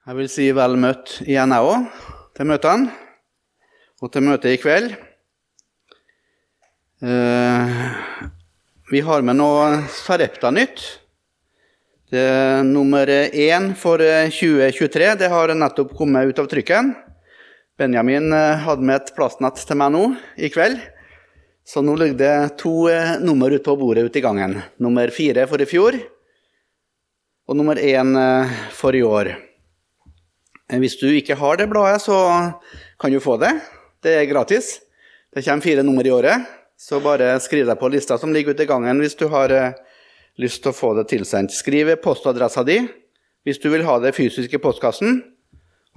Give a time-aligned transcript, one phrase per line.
[0.00, 2.92] Jeg vil si vel møtt igjen, jeg òg, til møtene.
[4.00, 4.94] Og til møtet i kveld.
[7.04, 7.82] Eh,
[8.88, 10.80] vi har med noe Sarepta-nytt.
[12.08, 15.10] Det er nummer én for 2023.
[15.20, 16.94] Det har nettopp kommet ut av trykken.
[17.76, 20.06] Benjamin eh, hadde med et plastnett til meg nå
[20.40, 20.80] i kveld.
[21.60, 24.62] Så nå ligger det to eh, nummer ute på bordet ute i gangen.
[24.80, 26.00] Nummer fire for i fjor
[27.44, 28.16] og nummer én
[28.72, 29.34] for i år.
[30.78, 32.16] Hvis du ikke har det bladet, så
[33.00, 33.52] kan du få det.
[34.02, 34.78] Det er gratis.
[35.34, 36.46] Det kommer fire nummer i året.
[36.78, 39.52] Så bare skriv deg på lista som ligger ute i gangen hvis du har
[40.40, 41.52] lyst til å få det tilsendt.
[41.52, 42.78] Skriv postadressa di
[43.44, 45.20] hvis du vil ha det fysisk i postkassen.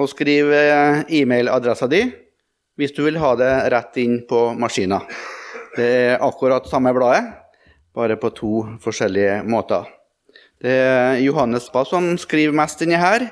[0.02, 2.02] Og skriv e-mailadressa di
[2.80, 5.03] hvis du vil ha det rett inn på maskina.
[5.78, 7.30] Det er akkurat samme bladet,
[7.94, 9.86] bare på to forskjellige måter.
[10.62, 13.28] Det er Johannes Ba som skriver mest inni her.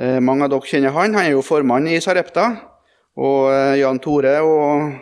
[0.00, 1.12] Mange av dere kjenner han.
[1.12, 2.46] Han er jo formann i Sarepta.
[3.20, 4.94] Og Jan Tore og,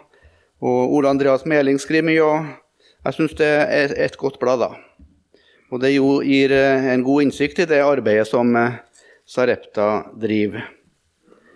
[0.65, 2.25] og Ole Andreas Meling skriver mye.
[2.25, 4.59] og Jeg syns det er et godt blad.
[4.65, 4.73] da.
[5.71, 8.51] Og det gir en god innsikt i det arbeidet som
[9.29, 10.67] Sarepta driver.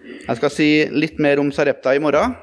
[0.03, 2.35] Jeg skal si litt mer om Sarepta i morgen.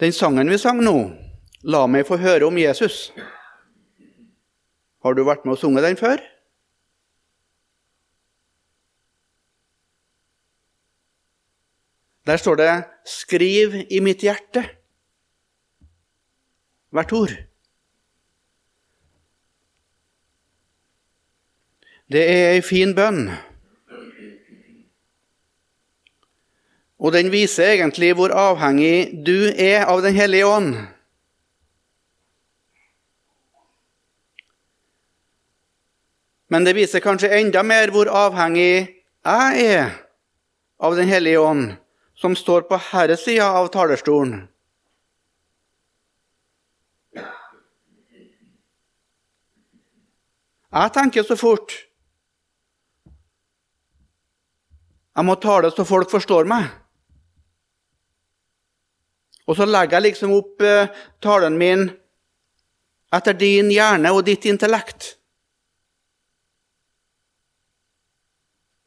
[0.00, 0.96] Den sangen vi sang nå,
[1.62, 3.12] 'La meg få høre om Jesus',
[5.04, 6.20] har du vært med og sunget den før?
[12.26, 14.68] Der står det 'Skriv i mitt hjerte'
[16.90, 17.32] hvert ord.
[22.12, 23.28] Det er ei fin bønn.
[26.98, 30.74] Og den viser egentlig hvor avhengig du er av Den hellige ånd.
[36.50, 38.72] Men det viser kanskje enda mer hvor avhengig
[39.22, 39.92] jeg er
[40.80, 41.74] av Den hellige ånd,
[42.16, 44.48] som står på herresida av talerstolen.
[50.70, 51.74] Jeg tenker så fort.
[55.18, 56.68] Jeg må tale så folk forstår meg.
[59.50, 60.90] Og så legger jeg liksom opp eh,
[61.20, 61.88] talen min
[63.10, 65.16] etter din hjerne og ditt intellekt.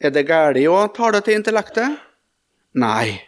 [0.04, 1.96] Er det galt å tale til intellektet?
[2.76, 3.22] Nei.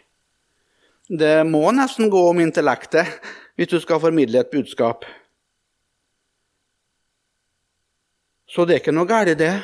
[1.08, 3.08] Det må nesten gå om intellektet
[3.56, 5.06] hvis du skal formidle et budskap.
[8.44, 9.54] Så det er ikke noe galt det.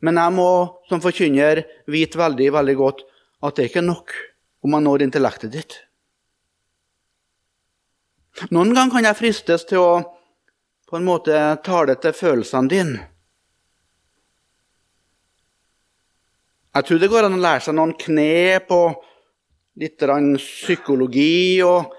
[0.00, 0.48] Men jeg må
[0.88, 1.60] som forkynner
[1.92, 3.04] vite veldig, veldig godt
[3.44, 4.16] at det er ikke nok
[4.64, 5.76] om man når intellektet ditt.
[8.48, 9.92] Noen ganger kan jeg fristes til å
[10.88, 13.02] på en måte tale til følelsene dine.
[16.70, 19.00] Jeg tror det går an å lære seg noen knep og
[19.80, 20.02] litt
[20.38, 21.90] psykologi, og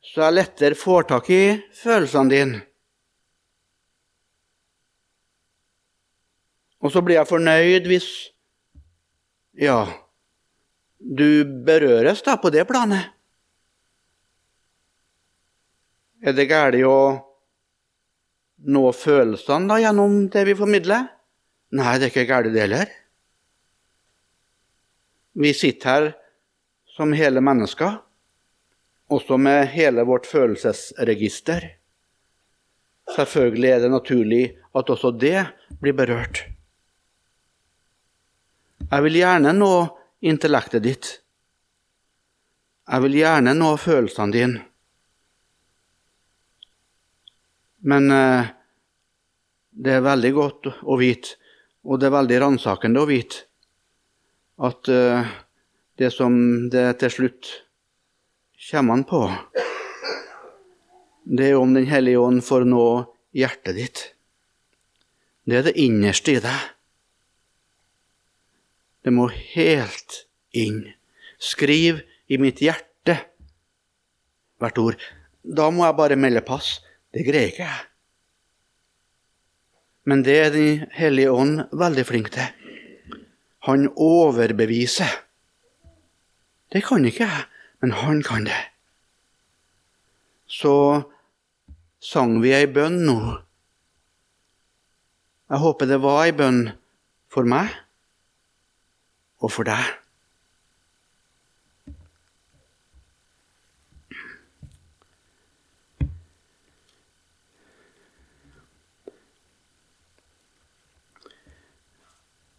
[0.00, 1.42] så jeg lettere får tak i
[1.76, 2.62] følelsene dine.
[6.80, 8.08] Og så blir jeg fornøyd hvis
[9.58, 9.80] ja,
[11.00, 13.12] du berøres da på det planet.
[16.24, 17.00] Er det galt å
[18.66, 21.10] nå følelsene da gjennom det vi formidler?
[21.76, 22.94] Nei, det er ikke galt det heller.
[25.36, 26.12] Vi sitter her
[26.96, 27.98] som hele mennesker,
[29.12, 31.66] også med hele vårt følelsesregister.
[33.16, 35.42] Selvfølgelig er det naturlig at også det
[35.82, 36.46] blir berørt.
[38.86, 39.72] Jeg vil gjerne nå
[40.24, 41.10] intellektet ditt.
[42.86, 44.62] Jeg vil gjerne nå følelsene dine.
[47.86, 48.48] Men eh,
[49.70, 51.36] det er veldig godt å vite,
[51.84, 53.45] og det er veldig ransakende å vite,
[54.56, 55.28] at eh,
[55.96, 56.36] det som
[56.72, 57.52] det til slutt
[58.70, 59.22] kommer an på,
[61.26, 62.86] det er om Den hellige ånd får nå
[63.34, 64.02] hjertet ditt.
[65.46, 66.60] Det er det innerste i deg.
[69.02, 70.22] Det må helt
[70.54, 70.84] inn.
[71.38, 73.18] Skriv i mitt hjerte
[74.58, 74.96] hvert ord.
[75.42, 76.80] Da må jeg bare melde pass.
[77.14, 77.84] Det greier ikke jeg.
[80.06, 82.65] Men det er Den hellige ånd veldig flink til.
[83.66, 85.10] Han overbeviser.
[86.72, 87.44] Det kan ikke jeg,
[87.82, 88.62] men han kan det.
[90.46, 91.02] Så
[91.98, 93.18] sang vi ei bønn nå.
[95.50, 96.62] Jeg håper det var ei bønn
[97.30, 97.74] for meg
[99.42, 100.05] og for deg.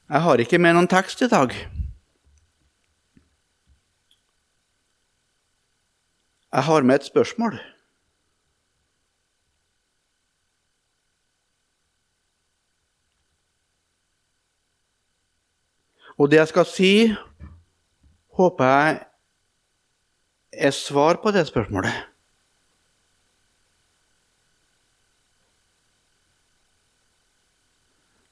[0.09, 1.51] Jeg har ikke med noen tekst i dag.
[6.48, 7.57] Jeg har med et spørsmål.
[16.18, 16.92] Og det jeg skal si,
[18.39, 19.01] håper jeg
[20.54, 22.16] er svar på det spørsmålet.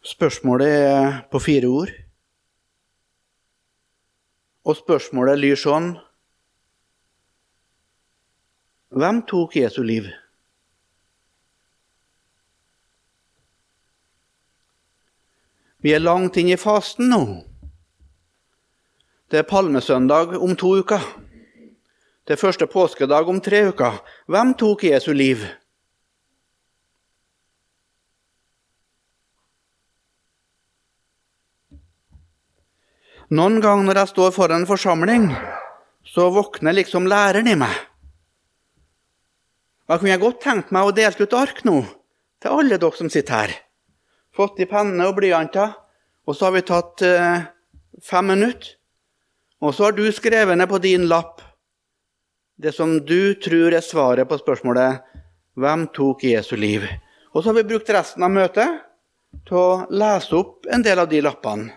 [0.05, 1.89] Spørsmålet er på fire ord.
[4.65, 5.95] Og spørsmålet lyr sånn
[8.95, 10.11] Hvem tok Jesu liv?
[15.81, 17.23] Vi er langt inn i fasten nå.
[19.29, 21.01] Det er palmesøndag om to uker.
[22.25, 24.03] Det er første påskedag om tre uker.
[24.29, 25.41] Hvem tok Jesu liv?
[33.33, 35.30] Noen ganger når jeg står foran en forsamling,
[36.06, 37.74] så våkner liksom læreren i meg.
[39.89, 41.80] Da kunne jeg godt tenkt meg å dele ut ark nå
[42.42, 43.56] til alle dere som sitter her.
[44.36, 45.74] Fått i penne og blyanter,
[46.25, 47.45] og så har vi tatt eh,
[48.04, 48.75] fem minutter.
[49.63, 51.42] Og så har du skrevet ned på din lapp
[52.62, 55.01] det som du tror er svaret på spørsmålet
[55.56, 56.88] 'Hvem tok Jesu liv?'
[57.33, 58.81] Og så har vi brukt resten av møtet
[59.48, 61.72] til å lese opp en del av de lappene.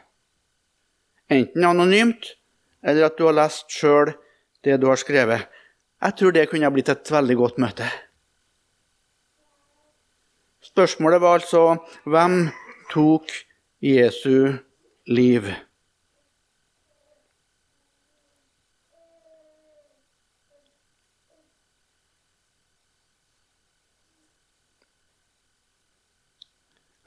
[1.28, 2.34] Enten anonymt,
[2.82, 4.14] eller at du har lest sjøl
[4.64, 5.44] det du har skrevet.
[6.00, 7.88] Jeg tror det kunne blitt et veldig godt møte.
[10.64, 11.62] Spørsmålet var altså
[12.08, 12.48] hvem
[12.92, 13.32] tok
[13.84, 14.56] Jesu
[15.06, 15.50] liv?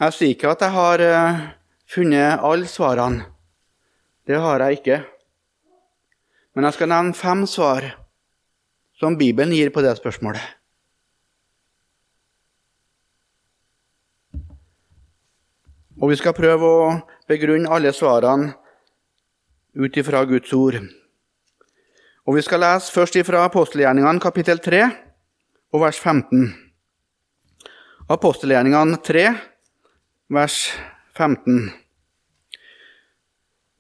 [0.02, 1.42] Jeg sier ikke at jeg har eh,
[1.86, 3.28] funnet alle svarene.
[4.32, 4.98] Det har jeg ikke.
[6.56, 7.84] Men jeg skal nevne fem svar
[8.96, 10.44] som Bibelen gir på det spørsmålet.
[16.00, 16.88] Og vi skal prøve å
[17.28, 18.54] begrunne alle svarene
[19.76, 20.80] ut ifra Guds ord.
[22.24, 24.82] Og Vi skal lese først ifra apostelgjerningene kapittel 3
[25.74, 26.48] og vers 15.
[28.08, 29.28] Apostelgjerningene 3,
[30.30, 30.58] vers
[31.18, 31.81] 15.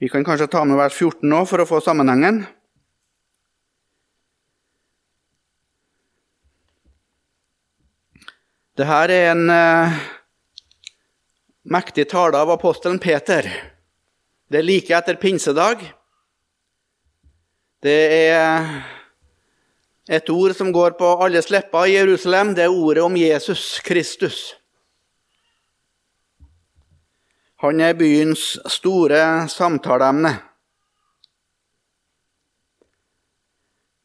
[0.01, 2.39] Vi kan kanskje ta med vers 14 nå for å få sammenhengen.
[8.81, 9.99] Dette er en eh,
[11.69, 13.45] mektig tale av apostelen Peter.
[14.49, 15.83] Det er like etter pinsedag.
[17.85, 17.99] Det
[18.33, 18.65] er
[20.09, 22.55] et ord som går på alles lepper i Jerusalem.
[22.57, 24.41] Det er ordet om Jesus Kristus.
[27.61, 30.31] Han er byens store samtaleemne.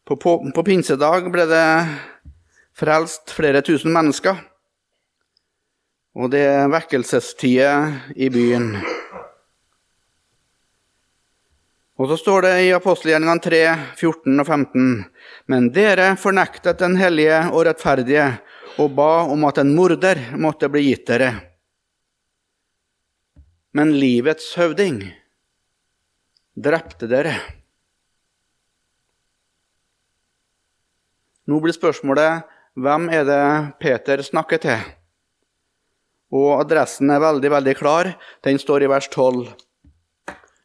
[0.05, 1.69] På, på, på, pinsedag ble det
[2.77, 4.43] frelst flere tusen mennesker.
[6.21, 8.69] Og det er vekkelsestider i byen.
[11.97, 13.65] Og så står det i apostelgjerningene 3,
[13.97, 14.95] 14 og 15.:
[15.49, 18.31] Men dere fornektet den hellige og rettferdige
[18.77, 21.56] og ba om at en morder måtte bli gitt dere
[23.77, 25.03] men livets høvding
[26.57, 27.35] drepte dere.
[31.47, 33.43] Nå blir spørsmålet hvem er det
[33.83, 34.89] Peter snakker til?
[36.35, 38.11] Og adressen er veldig, veldig klar.
[38.45, 39.53] Den står i vers 12.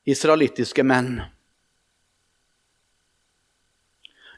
[0.10, 1.20] Israelittiske menn.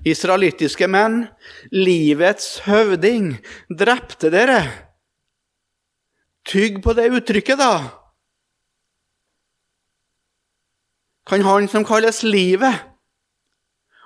[0.04, 1.30] Israelittiske menn,
[1.72, 3.38] livets høvding,
[3.72, 4.60] drepte dere.
[6.44, 8.03] Tygg på det uttrykket, da.
[11.26, 12.84] Kan han som kalles livet,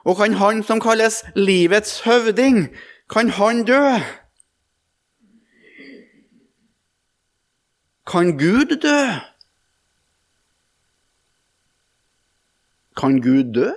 [0.06, 2.68] og kan han som kalles livets høvding,
[3.10, 4.00] kan han dø?
[8.08, 9.02] Kan Gud dø?
[12.98, 13.72] Kan Gud dø?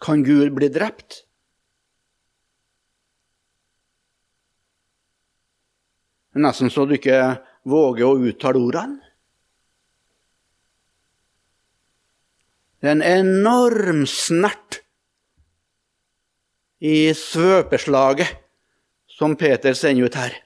[0.00, 1.27] Kan Gud bli drept?
[6.38, 9.00] Nesten så du ikke våger å uttale ordene.
[12.78, 14.78] Det er en enorm snert
[16.78, 18.36] i svøpeslaget
[19.18, 20.36] som Peter sender ut her.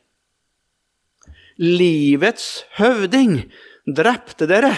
[1.60, 3.36] Livets høvding
[3.84, 4.72] drepte dere.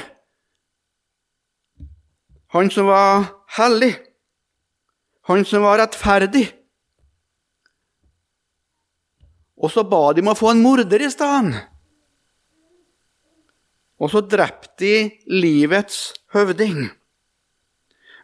[2.55, 3.93] Han som var hellig,
[5.31, 6.49] han som var rettferdig.
[9.65, 11.63] Og så ba de om å få en morder i stedet.
[14.03, 14.95] Og så drepte de
[15.33, 16.91] livets høvding.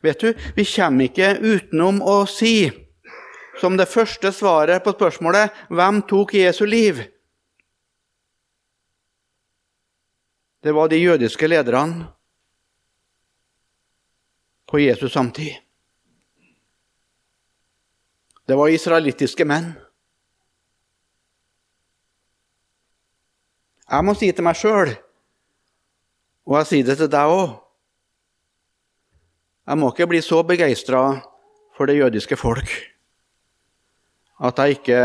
[0.04, 2.68] Vet du, vi kommer ikke utenom å si,
[3.60, 7.08] som det første svaret på spørsmålet 'Hvem tok Jesu liv?'
[10.62, 12.08] Det var de jødiske lederne
[14.68, 15.56] på Jesus samtid.
[18.46, 19.72] Det var israelittiske menn.
[23.90, 24.92] Jeg må si til meg sjøl,
[26.46, 27.56] og jeg sier det til deg òg
[29.70, 31.02] Jeg må ikke bli så begeistra
[31.76, 32.70] for det jødiske folk
[34.40, 35.00] at jeg ikke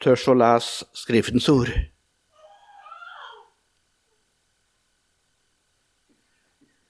[0.00, 1.68] tør å lese Skriftens ord.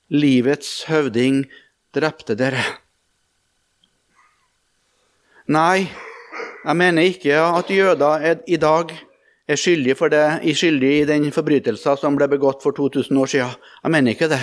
[0.08, 1.42] Livets høvding
[1.92, 2.62] drepte dere.
[5.48, 5.88] Nei,
[6.62, 8.94] jeg mener ikke at jøder er, i dag
[9.48, 13.30] er skyldig, for det, er skyldig i den forbrytelsen som ble begått for 2000 år
[13.32, 13.54] siden.
[13.82, 14.42] Jeg mener ikke det.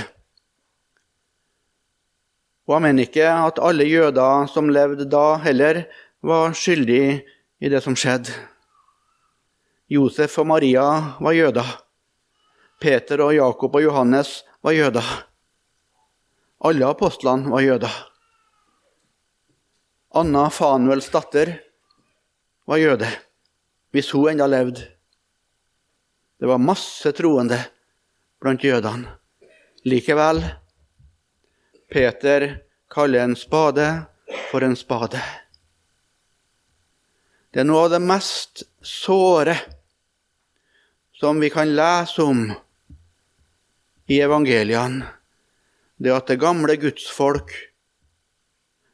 [2.66, 5.84] Og jeg mener ikke at alle jøder som levde da, heller
[6.26, 7.20] var skyldige
[7.62, 8.34] i det som skjedde.
[9.94, 10.88] Josef og Maria
[11.22, 11.68] var jøder.
[12.82, 15.06] Peter og Jakob og Johannes var jøder.
[16.66, 17.94] Alle apostlene var jøder.
[20.16, 21.54] Anna Fanuels datter
[22.66, 23.08] var jøde,
[23.94, 24.95] hvis hun ennå levde.
[26.40, 27.60] Det var masse troende
[28.42, 29.16] blant jødene.
[29.86, 30.42] Likevel
[31.92, 32.48] Peter
[32.92, 33.88] kaller en spade
[34.50, 35.22] for en spade.
[37.54, 39.56] Det er noe av det mest såre
[41.16, 42.50] som vi kan lese om
[44.12, 45.16] i evangeliene
[45.98, 47.52] det at det gamle gudsfolk,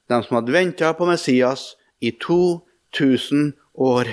[0.10, 1.72] de som hadde venta på Messias
[2.04, 4.12] i 2000 år,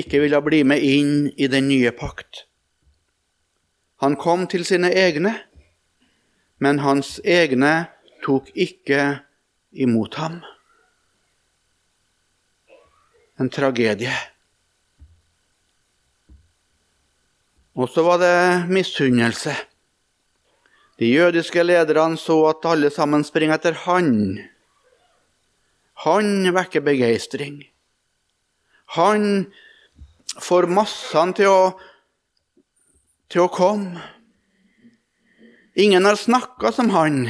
[0.00, 2.44] ikke ville bli med inn i den nye pakt.
[4.02, 5.34] Han kom til sine egne,
[6.62, 7.88] men hans egne
[8.24, 9.20] tok ikke
[9.74, 10.40] imot ham.
[13.38, 14.14] En tragedie.
[17.78, 19.54] Og så var det misunnelse.
[20.98, 24.08] De jødiske lederne så at alle sammen springer etter han.
[26.06, 27.62] Han vekker begeistring.
[28.98, 29.46] Han
[30.42, 31.62] får massene til å,
[33.30, 34.02] til å komme.
[35.78, 37.28] Ingen har snakka som han.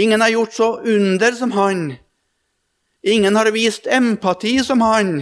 [0.00, 1.82] Ingen har gjort så under som han.
[3.02, 5.12] Ingen har vist empati som han.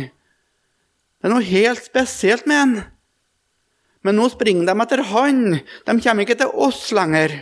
[1.18, 2.74] Det er noe helt spesielt med han.
[4.06, 5.40] Men nå springer de etter han.
[5.58, 7.34] De kommer ikke til oss lenger.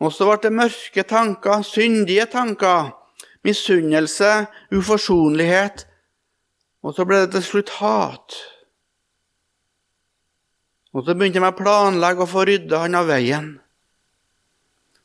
[0.00, 2.92] Og så ble det mørke tanker, syndige tanker,
[3.44, 5.86] misunnelse, uforsonlighet.
[6.80, 8.36] Og så ble det til slutt hat.
[10.96, 13.52] Og så begynte de å planlegge å få rydda han av veien.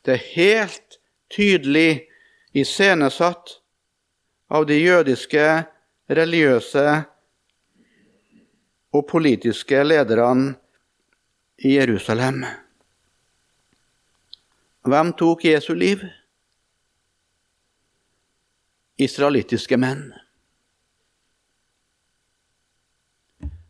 [0.02, 0.98] Det er helt
[1.32, 2.06] tydelig
[2.56, 3.58] iscenesatt
[4.48, 5.44] av de jødiske
[6.16, 6.86] religiøse
[8.94, 10.54] og politiske lederne
[11.66, 12.44] i Jerusalem.
[14.86, 16.04] Hvem tok Jesu liv?
[19.02, 20.06] Israelittiske menn.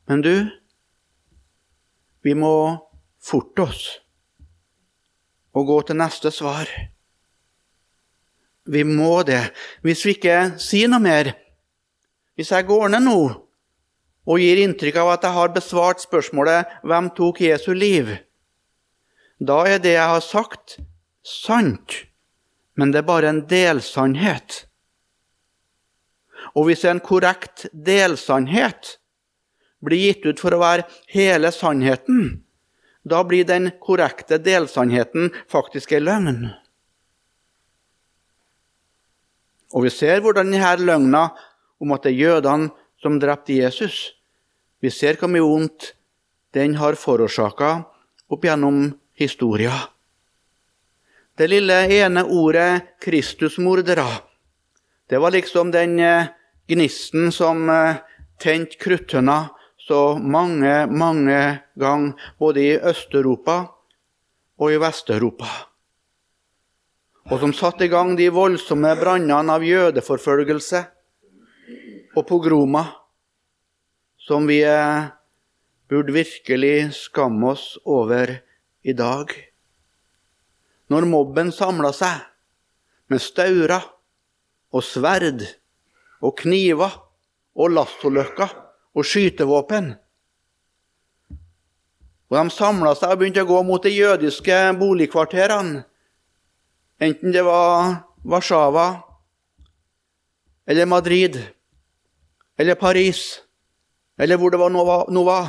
[0.06, 0.34] Men du,
[2.22, 2.54] vi må
[3.22, 3.86] forte oss
[5.56, 6.68] og gå til neste svar.
[8.66, 9.40] Vi må det.
[9.82, 11.34] Hvis vi ikke sier noe mer
[12.36, 13.20] Hvis jeg går ned nå
[14.26, 18.18] og gir inntrykk av at jeg har besvart spørsmålet 'Hvem tok Jesu liv?',
[19.40, 20.78] da er det jeg har sagt,
[21.22, 22.06] sant,
[22.74, 24.66] men det er bare en delsannhet.
[26.54, 28.98] Og hvis det er en korrekt delsannhet
[29.84, 32.42] blir gitt ut for å være hele sannheten,
[33.06, 36.40] da blir den korrekte delsannheten faktisk en løgn.
[39.74, 41.22] Og vi ser hvordan denne løgna
[41.82, 42.70] om at det er jødene
[43.02, 44.16] som drepte Jesus,
[44.80, 45.92] vi ser hvor mye vondt
[46.56, 47.70] den har forårsaka
[48.32, 49.74] opp gjennom historia.
[51.36, 54.22] Det lille ene ordet 'Kristusmordere'
[55.08, 56.26] det var liksom den eh,
[56.66, 57.96] gnisten som eh,
[58.42, 59.48] tente kruttønna
[59.86, 63.56] så mange, mange ganger, både i Øst-Europa
[64.58, 65.46] og i Vest-Europa.
[67.30, 70.82] Og som satte i gang de voldsomme brannene av jødeforfølgelse
[72.16, 72.90] og pogromer
[74.26, 74.60] som vi
[75.86, 78.40] burde virkelig skamme oss over
[78.82, 79.30] i dag.
[80.90, 82.26] Når mobben samla seg
[83.10, 83.86] med staurer
[84.74, 85.46] og sverd
[86.22, 87.02] og kniver
[87.54, 88.65] og lassoløkker
[88.96, 89.92] og skytevåpen.
[92.26, 95.84] Og De samla seg og begynte å gå mot de jødiske boligkvarterene.
[96.96, 98.86] Enten det var Warszawa
[100.66, 101.36] eller Madrid
[102.56, 103.42] eller Paris
[104.16, 105.48] eller hvor det var Nova, var,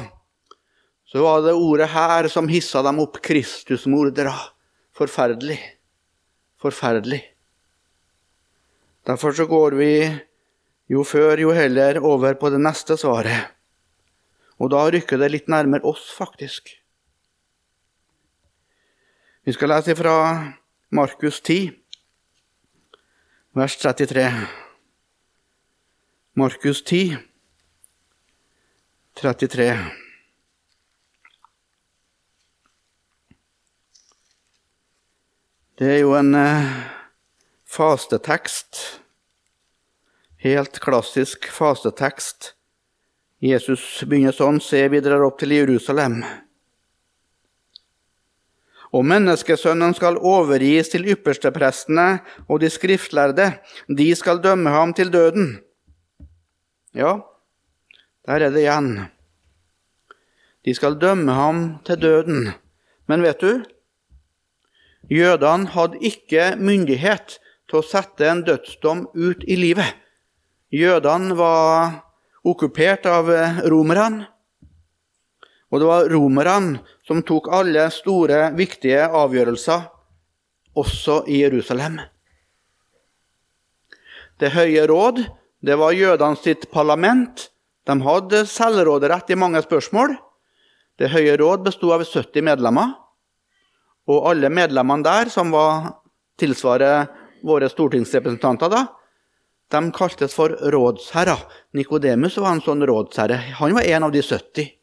[1.08, 3.22] så var det ordet her som hissa dem opp.
[3.24, 4.34] Kristusmordere.
[4.98, 5.60] Forferdelig.
[6.60, 7.22] Forferdelig.
[9.08, 9.92] Derfor så går vi
[10.90, 13.52] jo før, jo heller over på det neste svaret.
[14.58, 16.72] Og da rykker det litt nærmere oss, faktisk.
[19.48, 20.16] Vi skal lese fra
[20.92, 21.72] Markus 10,
[23.56, 24.26] vers 33.
[26.38, 27.18] Markus 10,
[29.16, 29.70] 33.
[35.78, 36.70] Det er jo en eh,
[37.70, 39.02] fastetekst.
[40.38, 42.54] Helt klassisk fastetekst.
[43.42, 46.20] Jesus begynner sånn, se, vi drar opp til Jerusalem.
[48.94, 53.50] Og menneskesønnen skal overgis til yppersteprestene og de skriftlærde.
[53.90, 55.58] De skal dømme ham til døden.
[56.94, 57.18] Ja,
[58.30, 58.94] der er det igjen.
[60.66, 62.52] De skal dømme ham til døden.
[63.10, 63.66] Men vet du,
[65.10, 67.38] Jødene hadde ikke myndighet
[67.70, 69.96] til å sette en dødsdom ut i livet.
[70.74, 72.02] Jødene var
[72.48, 73.30] okkupert av
[73.72, 74.28] romerne.
[75.72, 79.88] Og det var romerne som tok alle store, viktige avgjørelser,
[80.78, 82.00] også i Jerusalem.
[84.38, 85.24] Det høye råd
[85.66, 87.48] det var jødene sitt parlament.
[87.88, 90.14] De hadde selvråderett i mange spørsmål.
[91.00, 92.94] Det høye råd bestod av 70 medlemmer.
[94.08, 95.98] Og alle medlemmene der, som var
[96.40, 97.08] tilsvarer
[97.48, 98.86] våre stortingsrepresentanter, da,
[99.72, 101.44] de kaltes for rådsherrer.
[101.76, 103.40] Nikodemus var en sånn rådsherre.
[103.60, 104.74] Han var en av de 70.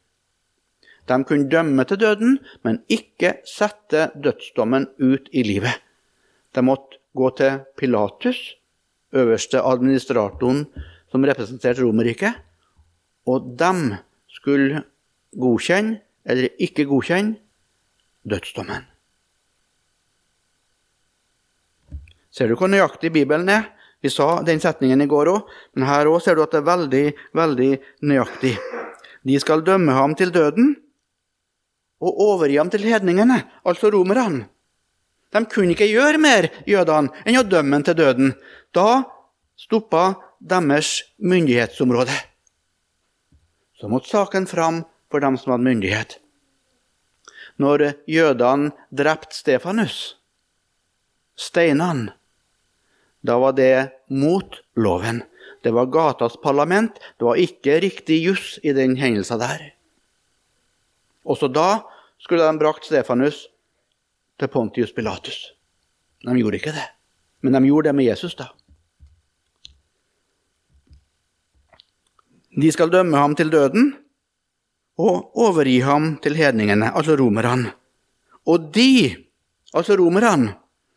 [1.09, 5.81] De kunne dømme til døden, men ikke sette dødsdommen ut i livet.
[6.57, 8.39] De måtte gå til Pilatus,
[9.15, 10.65] øverste administratoren
[11.13, 12.35] som representerte Romerriket,
[13.31, 14.01] og de
[14.33, 14.83] skulle
[15.39, 17.39] godkjenne eller ikke godkjenne
[18.25, 18.89] dødsdommen.
[22.35, 23.69] Ser du hvor nøyaktig Bibelen er?
[24.05, 26.67] Vi sa den setningen i går òg, men her òg ser du at det er
[26.67, 27.69] veldig, veldig
[28.05, 28.51] nøyaktig.
[29.25, 30.75] De skal dømme ham til døden
[32.05, 34.45] og overgi ham til hedningene, altså romerne.
[35.33, 38.35] De kunne ikke gjøre mer, jødene, enn å dømme ham til døden.
[38.77, 39.07] Da
[39.57, 40.03] stoppa
[40.37, 42.19] deres myndighetsområde.
[43.81, 46.19] Så måtte saken fram for dem som hadde myndighet.
[47.57, 50.19] Når jødene drepte Stefanus,
[51.41, 52.13] steinene
[53.25, 55.23] da var det mot loven.
[55.65, 56.99] Det var gatas parlament.
[57.19, 59.71] Det var ikke riktig juss i den hendelsen der.
[61.25, 61.85] Også da
[62.21, 63.47] skulle de brakt Stefanus
[64.39, 65.55] til Pontius Pilatus.
[66.25, 66.85] De gjorde ikke det,
[67.41, 68.51] men de gjorde det med Jesus, da.
[72.55, 73.95] De skal dømme ham til døden
[75.01, 77.73] og overgi ham til hedningene, altså romerne.
[78.47, 79.17] Og de,
[79.75, 80.55] altså romerne,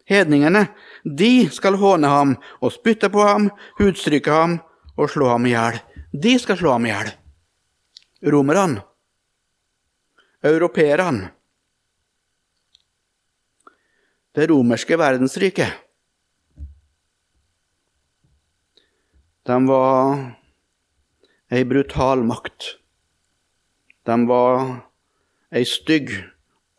[0.07, 0.67] hedningene,
[1.15, 3.47] de skal håne ham og spytte på ham,
[3.79, 4.57] hudstryke ham
[4.97, 5.79] og slå ham i hjel.
[6.11, 7.11] De skal slå ham i hjel.
[8.33, 8.83] Romerne.
[10.43, 11.31] Europeerne.
[14.35, 15.71] Det romerske verdensriket.
[19.47, 20.17] De var
[21.49, 22.73] ei brutal makt.
[24.05, 24.59] De var
[25.55, 26.11] ei stygg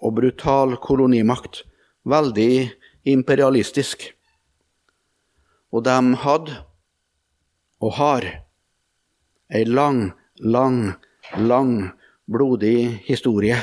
[0.05, 1.65] og brutal kolonimakt.
[2.05, 2.71] Veldig
[3.09, 4.13] imperialistisk.
[5.73, 6.55] Og de hadde,
[7.81, 8.25] og har,
[9.53, 10.95] ei lang, lang,
[11.37, 11.91] lang,
[12.29, 13.57] blodig historie.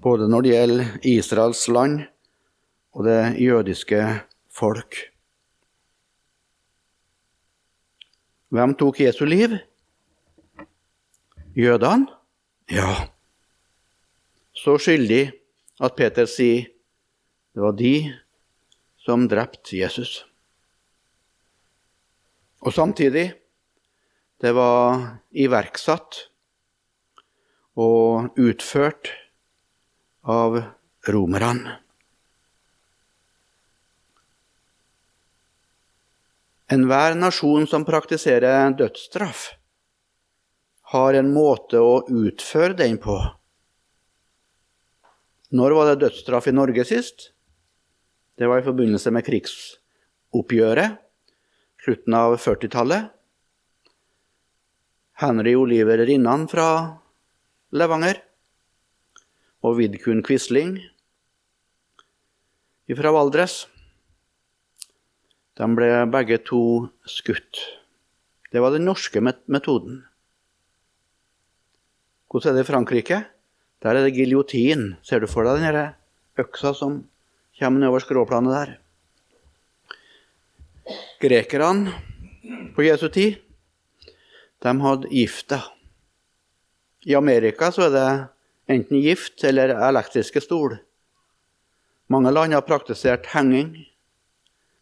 [0.00, 2.02] Både når det gjelder Israels land
[2.92, 4.00] og det jødiske
[4.48, 4.96] folk.
[8.50, 9.58] Hvem tok Jesu liv?
[11.56, 12.06] Jødene?
[12.70, 13.10] Ja.
[14.52, 15.30] Så skyldig
[15.80, 16.66] at Peter sier
[17.54, 17.94] det var de
[19.00, 20.29] som drepte Jesus.
[22.60, 23.30] Og samtidig
[24.40, 26.18] det var iverksatt
[27.80, 29.12] og utført
[30.28, 30.58] av
[31.08, 31.78] romerne.
[36.70, 39.48] Enhver nasjon som praktiserer dødsstraff,
[40.92, 43.16] har en måte å utføre den på.
[45.54, 47.30] Når var det dødsstraff i Norge sist?
[48.38, 50.98] Det var i forbindelse med krigsoppgjøret,
[51.84, 53.08] slutten av 40-tallet.
[55.20, 56.66] Henry Oliver Rinnan fra
[57.76, 58.20] Levanger
[59.64, 60.78] og Vidkun Quisling
[62.98, 63.64] fra Valdres.
[65.60, 66.62] De ble begge to
[67.08, 67.60] skutt.
[68.50, 70.00] Det var den norske metoden.
[72.30, 73.20] Hvordan er det i Frankrike?
[73.80, 74.96] Der er det giljotin.
[75.06, 75.94] Ser du for deg den
[76.40, 77.04] øksa som
[77.60, 78.74] kommer nedover skråplanet der?
[81.20, 81.92] Grekerne
[82.74, 83.36] på Jesu tid,
[84.62, 85.60] de hadde gifta.
[87.06, 88.08] I Amerika så er det
[88.70, 90.78] enten gift eller elektriske stol.
[92.10, 93.86] Mange land har praktisert henging.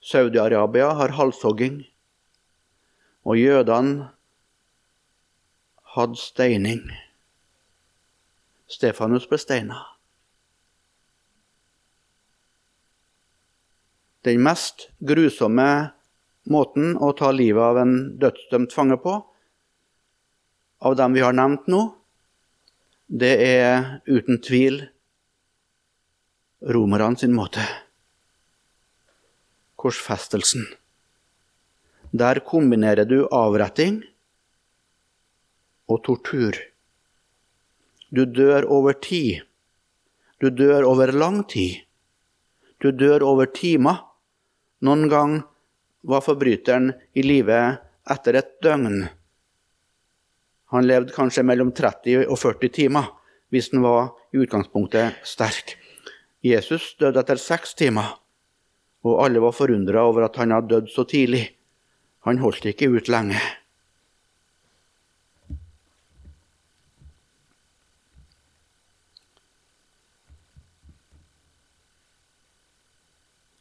[0.00, 1.82] Saudi-Arabia har halshogging.
[3.24, 4.08] Og jødene
[5.94, 6.82] hadde steining.
[8.68, 9.82] Stefanus ble steina.
[14.26, 15.68] Den mest grusomme
[16.50, 19.14] måten å ta livet av en dødsdømt fange på,
[20.78, 21.82] av dem vi har nevnt nå,
[23.08, 24.82] det er uten tvil
[26.74, 27.62] romerne sin måte.
[29.78, 30.66] Korsfestelsen.
[32.10, 34.02] Der kombinerer du avretting
[35.88, 36.56] og tortur.
[38.10, 39.44] Du dør over tid.
[40.40, 41.84] Du dør over lang tid.
[42.80, 44.07] Du dør over timer.
[44.84, 45.40] Noen gang
[46.06, 47.58] var forbryteren i live
[48.10, 49.08] etter et døgn.
[50.70, 53.08] Han levde kanskje mellom 30 og 40 timer,
[53.50, 55.74] hvis han var i utgangspunktet sterk.
[56.44, 58.12] Jesus døde etter seks timer,
[59.02, 61.48] og alle var forundra over at han hadde dødd så tidlig.
[62.28, 63.40] Han holdt ikke ut lenge.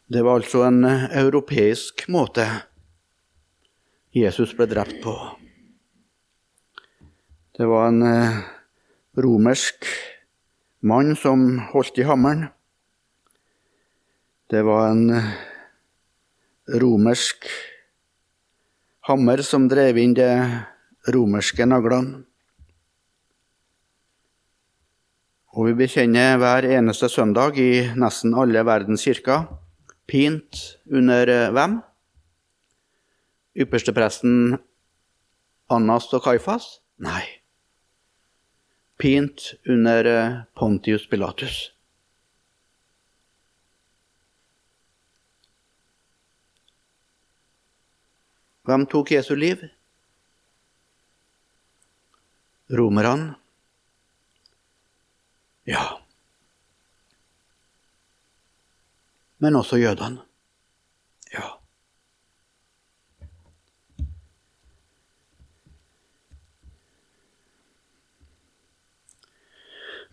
[0.07, 2.45] Det var altså en europeisk måte
[4.15, 5.15] Jesus ble drept på.
[7.59, 8.37] Det var en eh,
[9.19, 9.89] romersk
[10.87, 11.43] mann som
[11.73, 12.45] holdt i hammeren.
[14.47, 15.29] Det var en eh,
[16.79, 17.51] romersk
[19.11, 20.31] hammer som drev inn de
[21.11, 22.23] romerske naglene.
[25.51, 29.49] Og vi bekjenner hver eneste søndag i nesten alle verdens kirker
[30.07, 31.79] pint under eh, hvem?
[33.57, 34.57] Ypperstepresten
[35.73, 36.77] Annas og Kaifas?
[37.03, 37.23] Nei.
[38.97, 41.67] Pint under eh, Pontius Pilatus.
[48.67, 49.61] Hvem tok Jesu liv?
[52.67, 53.35] Romerne.
[55.67, 56.06] Ja.
[59.39, 60.23] Men også jødene.
[61.33, 61.45] Ja.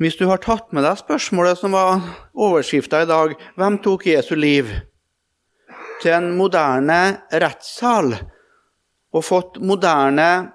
[0.03, 2.03] Hvis du har tatt med deg spørsmålet som var
[2.35, 4.75] overskrifta i dag 'Hvem tok Jesu liv?'
[6.03, 8.13] til en moderne rettssal
[9.15, 10.53] og fått moderne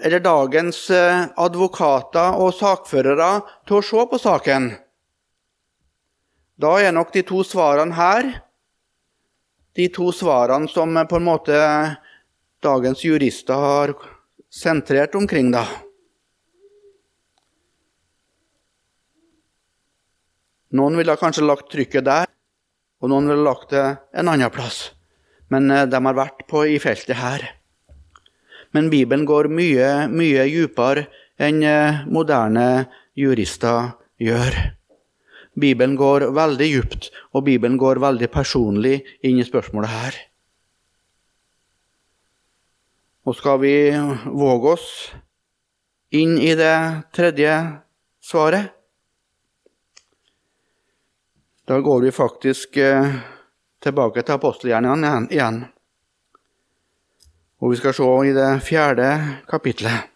[0.00, 4.70] eller dagens eh, advokater og sakførere til å se på saken.
[6.60, 8.30] Da er nok de to svarene her
[9.78, 11.56] de to svarene som på en måte
[12.60, 13.94] dagens jurister har
[14.50, 15.52] sentrert omkring.
[15.54, 15.62] da.
[20.74, 22.26] Noen ville kanskje lagt trykket der,
[23.00, 24.90] og noen ville lagt det en annen plass
[25.50, 27.44] men eh, de har vært på i feltet her.
[28.74, 31.08] Men Bibelen går mye, mye dypere
[31.40, 32.86] enn eh, moderne
[33.18, 34.58] jurister gjør.
[35.60, 40.18] Bibelen går veldig djupt, og Bibelen går veldig personlig inn i spørsmålet her.
[43.28, 43.74] Og skal vi
[44.24, 44.90] våge oss
[46.16, 46.76] inn i det
[47.14, 47.54] tredje
[48.24, 48.72] svaret,
[51.70, 53.12] da går vi faktisk eh,
[53.78, 55.60] tilbake til apostelgjerningene igjen.
[57.62, 59.10] Og vi skal se i det fjerde
[59.46, 60.09] kapitlet.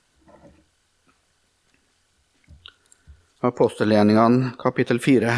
[3.45, 5.33] Apostelgjerningene kapittel 4.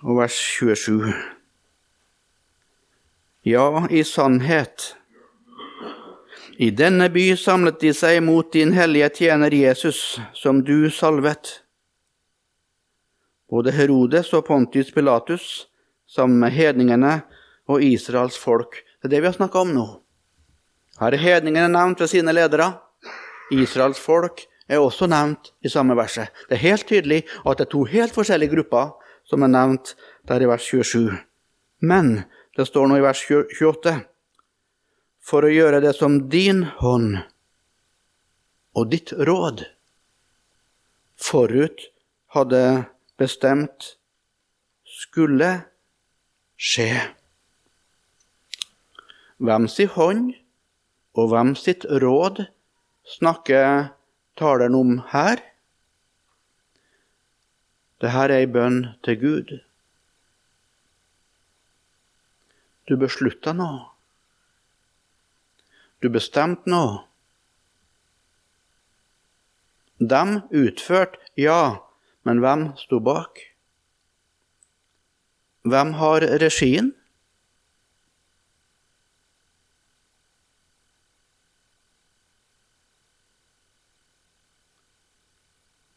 [0.00, 1.12] Og vers 27.
[3.44, 4.94] Ja, i sannhet.
[6.56, 11.58] I denne by samlet de seg mot din hellige tjener Jesus, som du salvet.
[13.48, 15.68] Både Herodes og Pontius Pilatus,
[16.08, 17.22] sammen med hedningene
[17.68, 18.82] og Israels folk.
[19.00, 19.86] Det er det vi har snakka om nå.
[20.98, 22.72] Her er hedningene nevnt ved sine ledere.
[23.54, 26.28] Israels folk er også nevnt i samme verset.
[26.48, 28.92] Det er helt tydelig at det er to helt forskjellige grupper
[29.28, 29.94] som er nevnt
[30.28, 31.16] der i vers 27.
[31.80, 32.24] Men
[32.56, 33.96] det står nå i vers 28
[35.28, 37.20] for å gjøre det som din hånd
[38.78, 39.64] og ditt råd
[41.18, 41.88] forut
[42.34, 42.62] hadde
[43.18, 43.96] bestemt
[44.86, 45.50] skulle
[46.56, 46.92] skje.
[49.38, 50.32] Hvem si hånd
[51.18, 52.44] og hvem sitt råd
[53.18, 53.90] snakker
[54.38, 55.42] taleren om her?
[57.98, 59.54] Dette er ei bønn til Gud.
[62.86, 63.88] Du beslutta noe.
[65.98, 67.02] Du bestemte noe.
[69.98, 70.22] De
[70.54, 71.87] utførte, ja,
[72.28, 73.40] men hvem sto bak?
[75.64, 76.90] Hvem har regien?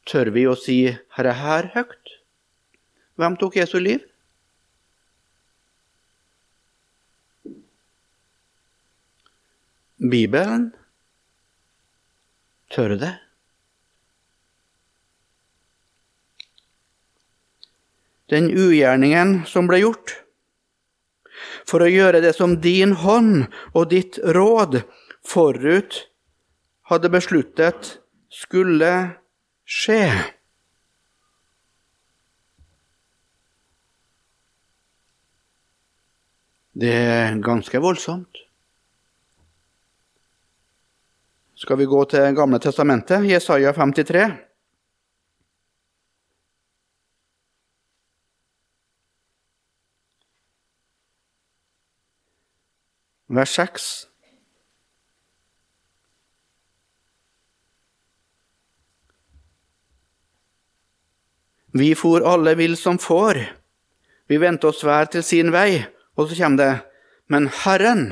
[0.08, 2.16] Tør vi å si 'Herre her' høyt?
[3.20, 4.08] Hvem tok Jesu liv?
[10.00, 10.72] Bibelen
[12.72, 13.12] tør det.
[18.32, 20.16] Den ugjerningen som ble gjort,
[21.68, 24.82] for å gjøre det som din hånd og ditt råd
[25.28, 25.98] forut
[26.92, 27.98] hadde besluttet
[28.32, 28.92] skulle
[29.68, 30.06] skje?
[36.72, 38.46] Det er ganske voldsomt.
[41.62, 44.51] Skal vi gå til Gamle testamentet, Jesaja 53?
[53.32, 53.84] Vers 6.
[61.74, 63.40] Vi for alle vill som får.
[64.28, 65.80] Vi vendte oss hver til sin vei.
[66.20, 66.74] Og så kommer det
[67.32, 68.04] Men Herren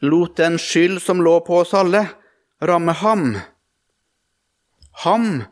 [0.00, 2.04] lot den skyld som lå på oss alle,
[2.62, 3.24] ramme ham.
[5.02, 5.42] Ham,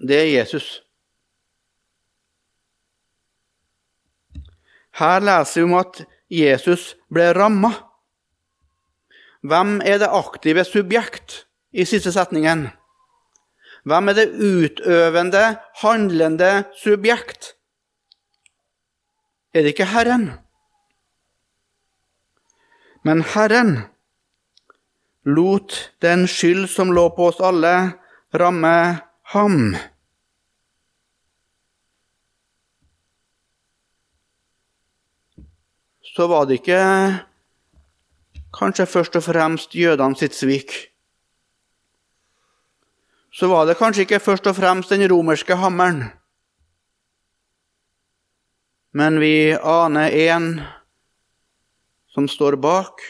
[0.00, 0.80] det er Jesus.
[4.96, 7.72] Her leser vi om at Jesus ble ramma.
[9.42, 12.68] Hvem er det aktive subjekt i siste setningen?
[13.88, 15.44] Hvem er det utøvende,
[15.82, 17.54] handlende subjekt?
[19.54, 20.30] Er det ikke Herren?
[23.02, 23.78] Men Herren
[25.24, 27.96] lot den skyld som lå på oss alle,
[28.36, 28.74] ramme
[29.32, 29.74] ham.
[36.20, 36.80] Så var det ikke
[38.52, 40.74] kanskje først og fremst jødene sitt svik
[43.32, 46.08] så var det kanskje ikke først og fremst den romerske hammeren.
[48.92, 50.48] Men vi aner en
[52.10, 53.04] som står bak,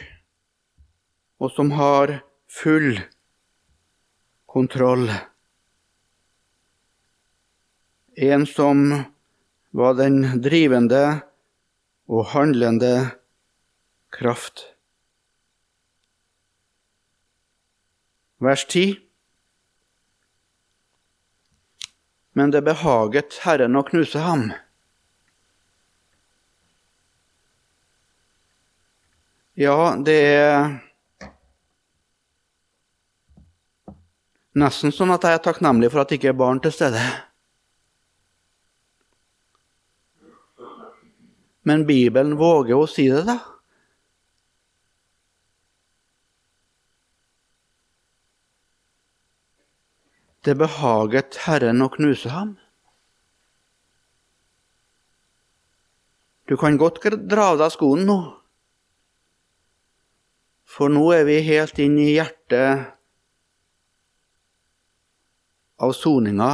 [1.41, 2.19] og som har
[2.53, 3.01] full
[4.45, 5.09] kontroll.
[8.21, 8.85] En som
[9.73, 11.23] var den drivende
[12.11, 12.95] og handlende
[14.11, 14.67] kraft.
[18.41, 18.99] Vers 10.
[22.33, 24.51] men det behaget Herren å knuse ham.
[29.61, 30.71] Ja, det er
[34.57, 37.03] nesten sånn at jeg er takknemlig for at det ikke er barn til stede.
[41.63, 43.39] Men Bibelen våger å si det, da.
[50.41, 52.55] Det behaget Herren å knuse ham.
[56.49, 58.19] Du kan godt dra av deg skoene nå,
[60.67, 62.89] for nå er vi helt inn i hjertet
[65.79, 66.51] av soninga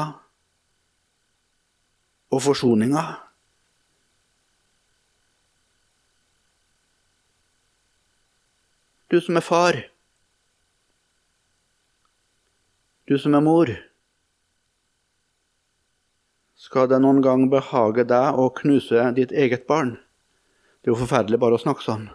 [2.35, 3.05] og forsoninga.
[9.09, 9.77] Du som er far.
[13.07, 13.71] Du som er mor,
[16.59, 19.93] skal det noen gang behage deg å knuse ditt eget barn?
[20.83, 22.09] Det er jo forferdelig bare å snakke sånn.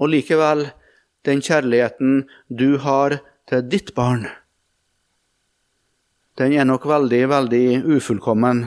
[0.00, 0.70] Og likevel,
[1.28, 3.18] den kjærligheten du har
[3.50, 4.24] til ditt barn,
[6.40, 7.66] den er nok veldig, veldig
[7.98, 8.64] ufullkommen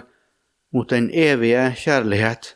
[0.77, 2.53] mot den evige kjærlighet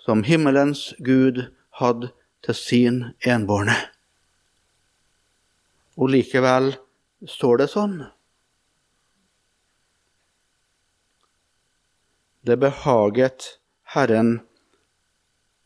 [0.00, 1.44] som himmelens Gud
[1.76, 3.76] hadde til sin enbårne.
[5.98, 6.72] Og likevel
[7.28, 8.00] står det sånn.
[12.42, 13.52] Det behaget
[13.94, 14.40] Herren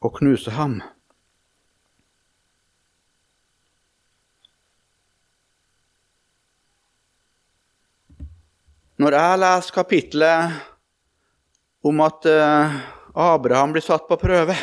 [0.05, 0.83] å knuse ham.
[8.97, 10.61] Når jeg leser kapitlet
[11.85, 12.77] om at eh,
[13.12, 14.57] Abraham blir satt på prøve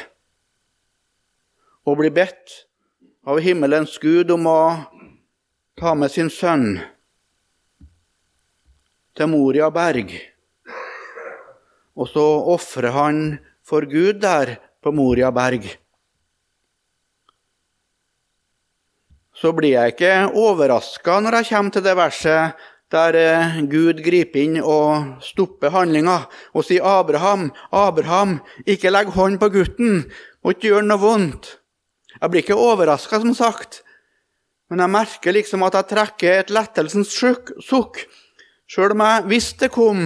[1.84, 2.63] og blir bedt
[3.28, 4.62] av himmelens Gud om å
[5.80, 6.78] ta med sin sønn
[9.17, 10.12] til Moria berg,
[11.93, 13.24] og så ofrer han
[13.63, 15.67] for Gud der på Moria berg,
[19.34, 22.62] så blir jeg ikke overraska når jeg kommer til det verset
[22.93, 26.19] der eh, Gud griper inn og stopper handlinga
[26.54, 30.06] og sier, 'Abraham, Abraham, ikke legg hånd på gutten,
[30.46, 31.62] og ikke gjør noe vondt.'
[32.23, 33.81] Jeg blir ikke overraska, som sagt,
[34.71, 38.05] men jeg merker liksom at jeg trekker et lettelsens sukk,
[38.63, 40.05] sjøl om jeg visste det kom.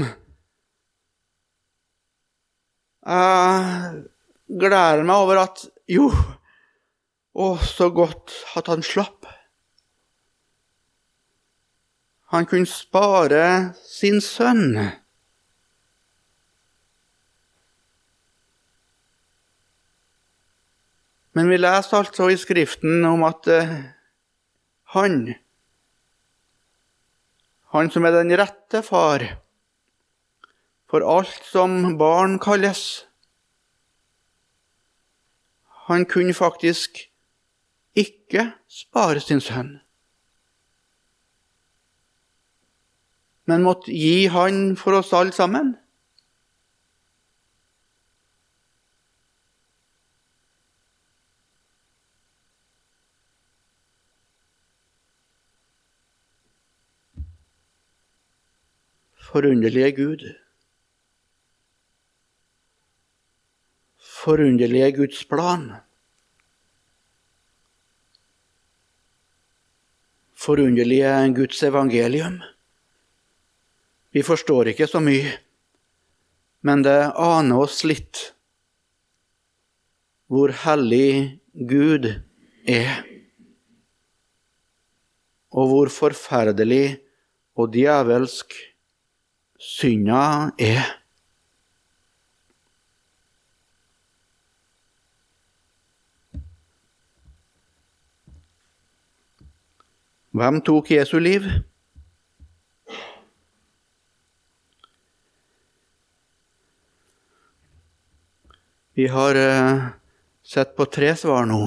[3.05, 4.01] Jeg
[4.49, 5.61] gleder meg over at
[5.93, 6.09] jo,
[7.37, 9.29] å, så godt at han slapp.
[12.33, 13.43] Han kunne spare
[13.85, 14.73] sin sønn.
[21.37, 23.73] Men vi leser altså i Skriften om at eh,
[24.95, 25.17] han,
[27.75, 29.25] han som er den rette far
[30.89, 33.03] for alt som barn kalles,
[35.87, 37.03] han kunne faktisk
[37.97, 39.77] ikke spare sin sønn.
[43.47, 45.75] men måtte gi Han for oss alle sammen.
[59.37, 60.21] Forunderlige Gud.
[64.01, 65.65] Forunderlige Guds plan.
[70.33, 72.39] Forunderlige Guds evangelium.
[74.11, 75.35] Vi forstår ikke så mye,
[76.65, 78.23] men det aner oss litt
[80.33, 82.09] hvor hellig Gud
[82.65, 83.05] er,
[85.53, 86.97] og hvor forferdelig
[87.53, 88.57] og djevelsk
[89.57, 90.85] synda er.
[100.37, 101.47] Hvem tok Jesu liv?
[108.97, 109.87] Vi har uh,
[110.41, 111.61] sett på tre svar nå.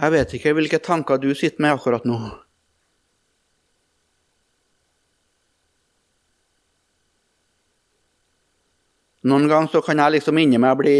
[0.00, 2.20] Jeg vet ikke hvilke tanker du sitter med akkurat nå.
[9.20, 10.96] Noen ganger så kan jeg liksom inni meg bli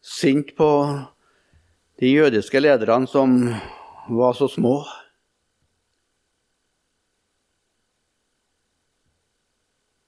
[0.00, 0.70] sint på
[2.00, 3.36] de jødiske lederne som
[4.08, 4.78] var så små.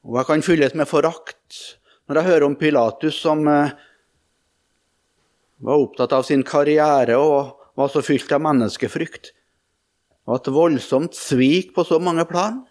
[0.02, 1.60] Og jeg kan fylles med forakt
[2.08, 3.76] når jeg hører om Pilatus som eh,
[5.62, 9.30] var opptatt av sin karriere og var så fylt av menneskefrykt.
[10.26, 12.62] Og et voldsomt svik på så mange plan.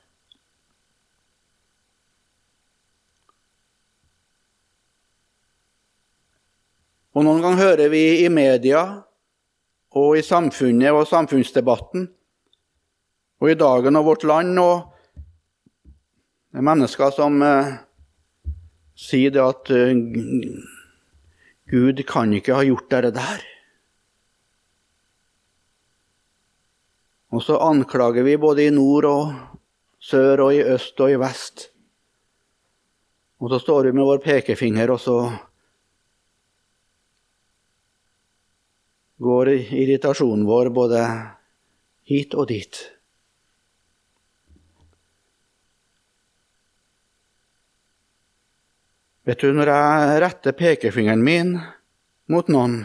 [7.12, 8.86] Og Noen ganger hører vi i media
[10.00, 12.08] og i samfunnet og samfunnsdebatten
[13.42, 14.92] og i dagen og vårt land og
[16.52, 17.76] det er mennesker som eh,
[19.00, 19.94] sier det at eh,
[21.72, 23.46] Gud kan ikke ha gjort det der.
[27.32, 29.32] Og så anklager vi både i nord og
[30.04, 31.70] sør og i øst og i vest.
[33.40, 35.16] Og så står vi med vår pekefinger, og så
[39.22, 41.02] går irritasjonen vår både
[42.10, 42.80] hit og dit.
[49.30, 51.54] Vet du, når jeg retter pekefingeren min
[52.34, 52.82] mot noen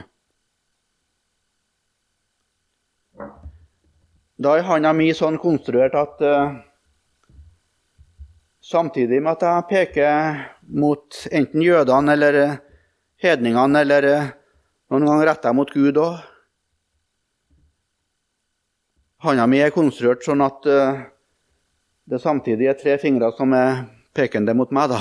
[4.36, 6.58] Da er handa mi sånn konstruert at uh,
[8.60, 10.42] samtidig med at jeg peker
[10.76, 12.58] mot enten jødene eller uh,
[13.24, 14.34] hedningene, eller uh,
[14.90, 16.16] noen ganger jeg mot Gud òg
[19.26, 20.66] Handa mi er konstruert sånn at
[22.06, 24.92] det samtidig er tre fingre som er pekende mot meg.
[24.92, 25.00] da.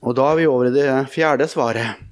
[0.00, 2.06] Og da er vi over i det fjerde svaret.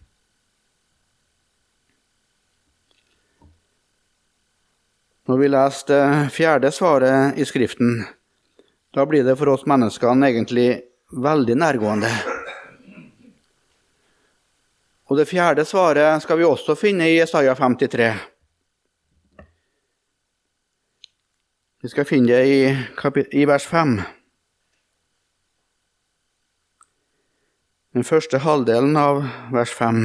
[5.28, 8.02] Når vi leser det fjerde svaret i Skriften,
[8.96, 10.68] da blir det for oss menneskene egentlig
[11.12, 12.37] veldig nærgående.
[15.08, 18.08] Og det fjerde svaret skal vi også finne i Isaiah 53.
[21.82, 22.58] Vi skal finne det i,
[23.40, 23.94] i vers 5.
[27.96, 29.22] Den første halvdelen av
[29.54, 30.02] vers 5.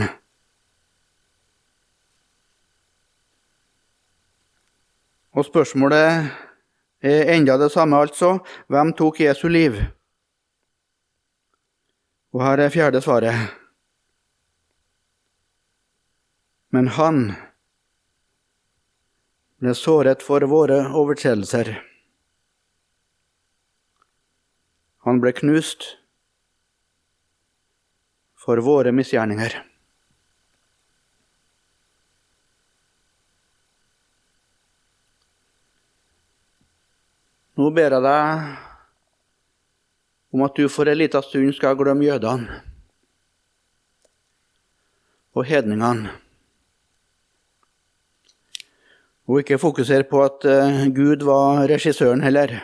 [5.33, 6.29] Og spørsmålet
[7.03, 8.37] er enda det samme, altså.
[8.71, 9.81] Hvem tok Jesu liv?
[12.33, 13.62] Og her er fjerde svaret.
[16.74, 17.17] Men han
[19.61, 21.69] ble såret for våre overtredelser.
[25.05, 25.86] Han ble knust
[28.43, 29.59] for våre misgjerninger.
[37.53, 38.57] Nå ber jeg deg
[40.34, 42.63] om at du for en liten stund skal glemme jødene
[45.38, 46.22] og hedningene
[49.30, 52.57] og ikke fokusere på at eh, Gud var regissøren heller.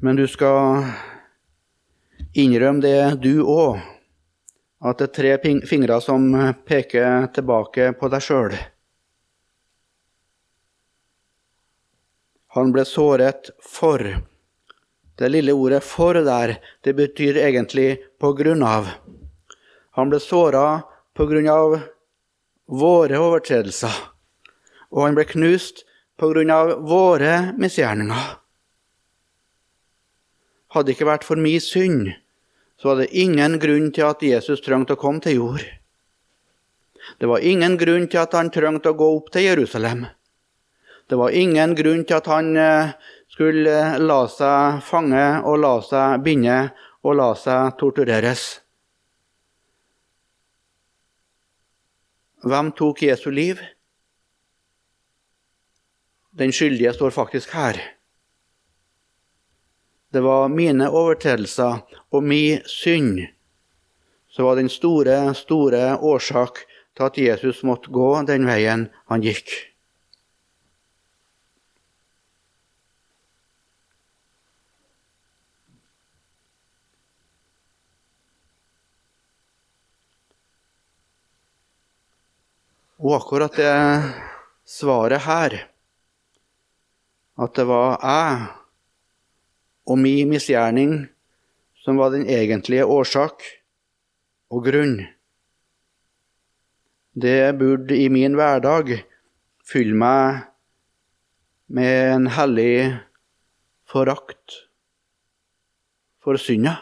[0.00, 0.86] Men du skal
[2.38, 3.80] innrømme det, du òg,
[4.78, 6.30] at det er tre fingre som
[6.68, 8.54] peker tilbake på deg sjøl.
[12.56, 14.00] Han ble såret for.
[15.18, 18.94] Det lille ordet 'for' der, det betyr egentlig 'på grunn av'.
[19.98, 20.82] Han ble såra
[21.14, 21.82] på grunn av
[22.68, 23.94] våre overtredelser,
[24.92, 25.84] og han ble knust
[26.20, 28.28] på grunn av våre misgjerninger.
[30.74, 32.12] Hadde det ikke vært for min synd,
[32.78, 35.64] så var det ingen grunn til at Jesus trengte å komme til jord.
[37.18, 40.04] Det var ingen grunn til at han trengte å gå opp til Jerusalem.
[41.08, 42.92] Det var ingen grunn til at han eh,
[43.32, 46.58] skulle la seg fange og la seg binde
[47.06, 48.58] og la seg tortureres.
[52.42, 53.58] Hvem tok Jesu liv?
[56.38, 57.80] Den skyldige står faktisk her.
[60.12, 63.26] Det var mine overtredelser og min synd
[64.30, 66.62] som var den store, store årsak
[66.96, 69.50] til at Jesus måtte gå den veien han gikk.
[82.98, 83.74] Og akkurat det
[84.66, 85.52] svaret her,
[87.38, 88.40] at det var jeg
[89.86, 90.96] og min misgjerning
[91.78, 93.44] som var den egentlige årsak
[94.50, 94.96] og grunn,
[97.14, 98.90] det burde i min hverdag
[99.62, 100.42] fylle meg
[101.70, 102.98] med en hellig
[103.86, 104.58] forakt
[106.18, 106.74] for synda.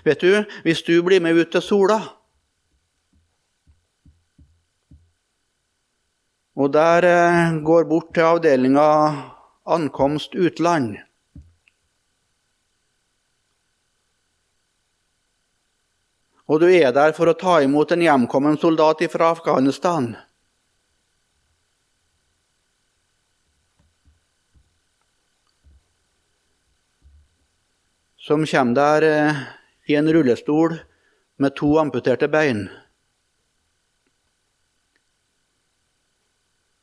[0.00, 2.00] Vet du, hvis du blir med ut til sola
[6.52, 8.88] Og der eh, går bort til avdelinga
[9.64, 10.98] ankomst utland.
[16.52, 20.10] Og du er der for å ta imot en hjemkommen soldat fra Afghanistan.
[28.20, 29.42] Som kommer der eh,
[29.88, 30.76] i en rullestol
[31.40, 32.66] med to amputerte bein.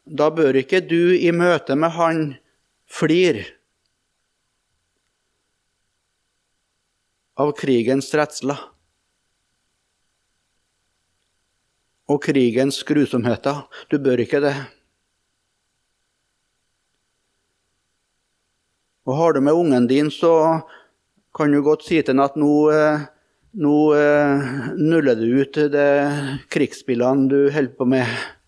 [0.10, 2.22] Da bør ikke du i møte med han
[2.90, 3.46] flire
[7.40, 8.58] av krigens redsler
[12.10, 13.62] og krigens grusomheter.
[13.94, 14.56] Du bør ikke det.
[19.06, 20.62] Og Har du med ungen din, så
[21.38, 23.06] kan du godt si til ham at nå, eh,
[23.62, 25.88] nå eh, nuller du ut de
[26.50, 28.39] krigsspillene du holder på med.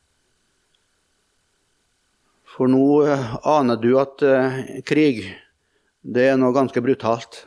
[2.52, 5.24] For nå eh, aner du at eh, krig,
[6.04, 7.46] det er noe ganske brutalt.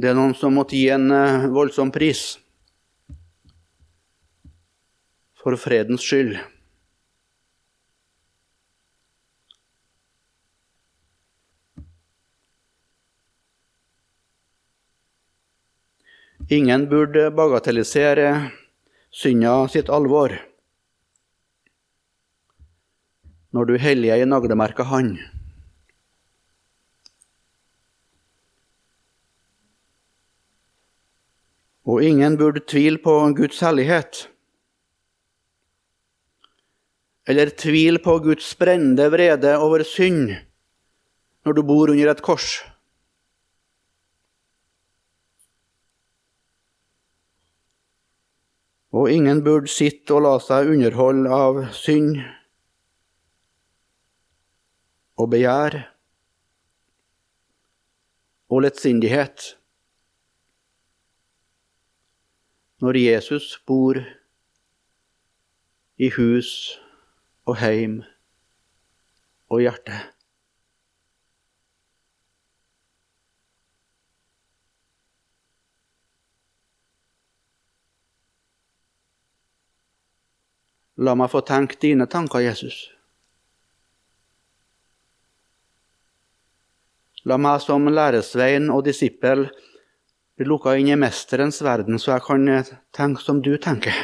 [0.00, 2.38] Det er noen som måtte gi en eh, voldsom pris
[5.40, 6.38] for fredens skyld.
[16.50, 18.50] Ingen burde bagatellisere
[19.14, 20.32] synda sitt alvor
[23.54, 25.12] når du helliger i naglemerka han.
[31.86, 34.24] Og ingen burde tvile på Guds hellighet
[37.30, 40.34] eller tvil på Guds brennende vrede over synd
[41.46, 42.58] når du bor under et kors.
[48.90, 52.18] Og ingen burde sitte og la seg underholde av synd
[55.20, 55.76] og begjær
[58.50, 59.52] og lettsindighet
[62.80, 64.00] når Jesus bor
[66.00, 66.54] i hus
[67.44, 68.00] og heim
[69.52, 70.00] og hjerte.
[81.00, 82.90] La meg få tenke dine tanker, Jesus.
[87.24, 89.46] La meg som læresvein og disippel
[90.36, 92.48] bli lukka inn i mesterens verden, så jeg kan
[92.96, 93.96] tenke som du tenker.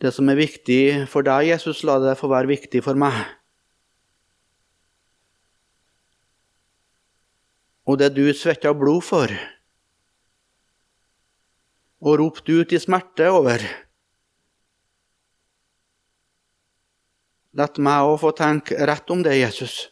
[0.00, 0.82] Det som er viktig
[1.12, 3.18] for deg, Jesus, la det få være viktig for meg.
[7.90, 9.34] Og det du svetta blod for,
[12.00, 13.66] og ropte ut i smerte over,
[17.58, 19.88] La meg òg få tenke rett om det, Jesus.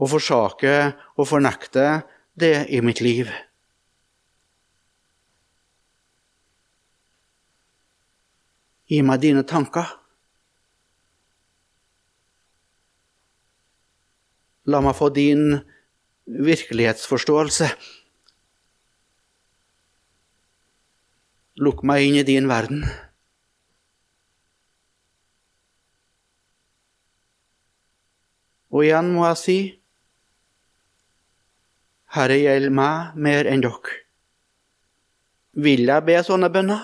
[0.00, 0.74] Og forsake
[1.16, 2.02] og fornekte
[2.36, 3.30] det i mitt liv.
[8.90, 9.88] Gi meg dine tanker.
[14.68, 15.60] La meg få din
[16.26, 17.70] virkelighetsforståelse.
[21.60, 22.84] Lukk meg inn i din verden.
[28.70, 29.58] Og igjen må jeg si
[32.10, 34.00] Herre, gjeld meg mer enn dere.
[35.54, 36.82] Vil jeg be sånne bønner?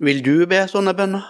[0.00, 1.26] Vil du be sånne bønner?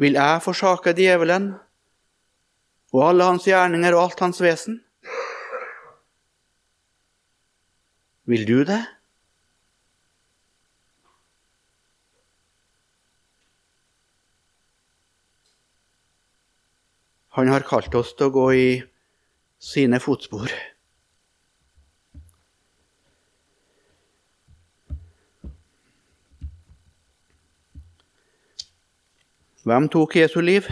[0.00, 1.50] Vil jeg forsake djevelen
[2.92, 4.78] og alle hans gjerninger og alt hans vesen?
[8.28, 8.80] Vil du det?
[17.36, 18.68] Han har kalt oss til å gå i
[19.62, 20.50] sine fotspor.
[29.62, 30.66] Hvem tok Jesu liv?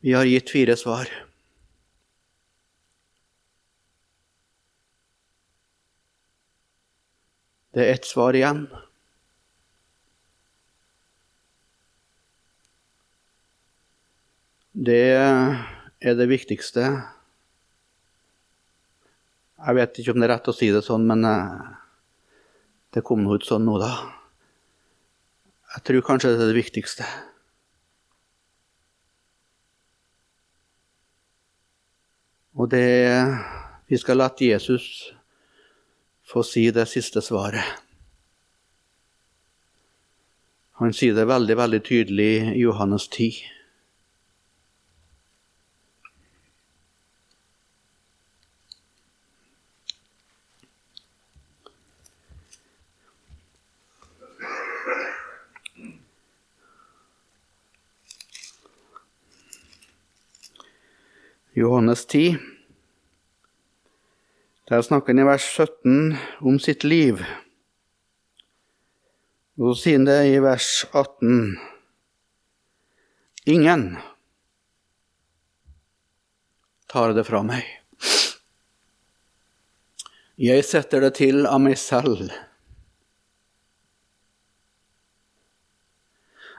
[0.00, 1.10] Vi har gitt fire svar.
[7.74, 8.64] Det er ett svar igjen.
[14.70, 15.02] Det
[15.98, 16.84] er det viktigste.
[19.58, 21.72] Jeg vet ikke om det er rett å si det sånn, men eh,
[22.94, 23.90] det kom nå ut sånn nå, da.
[25.74, 27.08] Jeg tror kanskje det er det viktigste.
[32.54, 32.86] Og det
[33.90, 35.10] Vi skal la Jesus
[36.22, 37.66] få si det siste svaret.
[40.78, 43.59] Han sier det veldig, veldig tydelig i Johannes 10.
[61.60, 62.38] Johannes 10.
[64.68, 67.20] Der snakker han i vers 17 om sitt liv.
[69.60, 71.58] Og så sier han det i vers 18.
[73.52, 73.84] Ingen
[76.88, 77.68] tar det fra meg.
[80.40, 82.32] Jeg setter det til av meg selv.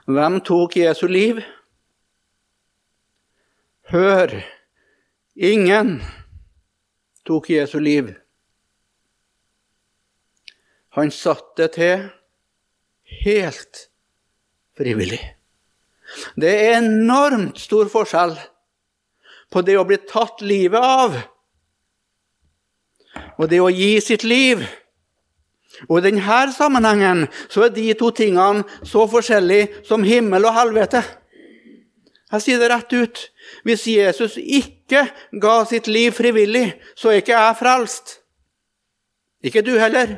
[0.06, 1.42] Hvem tok Jesu liv?
[3.90, 4.38] Hør!
[5.42, 6.02] Ingen
[7.26, 8.12] tok Jesu liv.
[10.94, 12.04] Han satte til
[13.24, 13.80] helt
[14.78, 15.18] frivillig.
[16.38, 18.36] Det er enormt stor forskjell
[19.50, 21.18] på det å bli tatt livet av
[23.32, 24.62] og det å gi sitt liv.
[25.88, 31.02] Og I denne sammenhengen så er de to tingene så forskjellige som himmel og helvete.
[32.32, 33.22] Jeg sier det rett ut.
[33.66, 35.04] Hvis Jesus ikke
[35.42, 38.14] ga sitt liv frivillig, så er ikke jeg frelst.
[39.44, 40.16] Ikke du heller.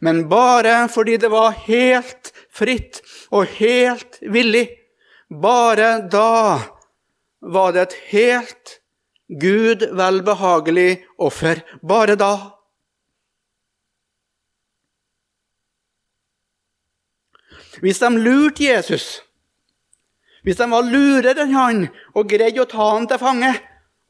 [0.00, 4.66] Men bare fordi det var helt fritt og helt villig.
[5.30, 6.58] Bare da
[7.40, 8.80] var det et helt
[9.26, 11.62] Gud velbehagelig offer.
[11.82, 12.34] Bare da.
[17.82, 19.25] Hvis de lurte Jesus,
[20.46, 21.80] hvis de var lurere enn han
[22.14, 23.50] og greide å ta han til fange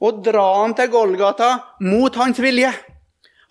[0.04, 2.74] og dra han til Golgata mot hans vilje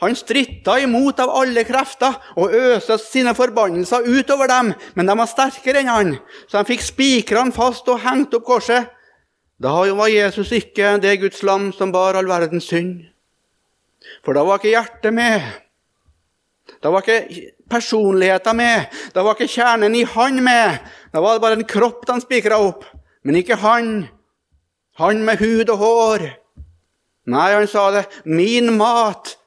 [0.03, 5.29] Han stritta imot av alle krefter og øste sine forbannelser utover dem, men de var
[5.31, 6.11] sterkere enn han,
[6.51, 8.91] så de fikk spikrene fast og hengt opp korset.
[9.55, 13.05] Da var Jesus ikke det Guds lam som bar all verdens synd.
[14.19, 15.47] For da var ikke hjertet med.
[16.83, 18.91] Da var ikke personligheten med.
[19.15, 20.83] Da var ikke kjernen i han med.
[21.15, 22.81] Da var det bare en kropp de spikra opp,
[23.23, 24.09] men ikke han.
[24.99, 26.25] Han med hud og hår.
[27.31, 28.01] Nei, han sa det.
[28.27, 29.37] Min mat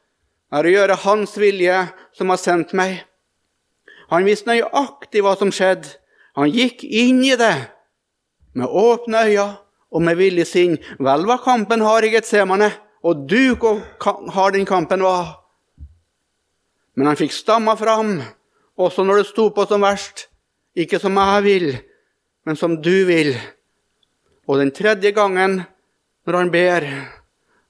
[0.48, 1.82] er å gjøre Hans vilje,
[2.16, 3.02] som har sendt meg.
[4.08, 5.92] Han visste nøyaktig hva som skjedde.
[6.40, 7.52] Han gikk inn i det
[8.56, 9.46] med åpne øyne
[9.92, 10.78] og med villig sinn.
[10.96, 12.70] Vel var kampen hard i Getsemane,
[13.04, 13.84] og du hvor
[14.32, 15.36] hard den kampen var.
[16.96, 18.22] Men han fikk stamma fram,
[18.80, 20.27] også når det sto på som verst.
[20.78, 21.68] Ikke som jeg vil,
[22.46, 23.32] men som du vil.
[24.46, 25.62] Og den tredje gangen,
[26.26, 26.86] når han ber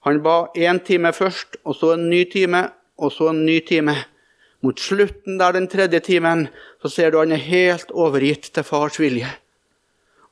[0.06, 3.94] Han ba én time først, og så en ny time, og så en ny time.
[4.62, 6.48] Mot slutten der den tredje timen
[6.82, 9.28] så ser du han er helt overgitt til fars vilje.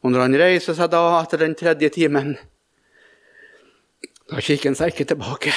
[0.02, 2.36] Og når han reiser seg da etter den tredje timen,
[4.30, 5.52] da kikker han seg ikke tilbake.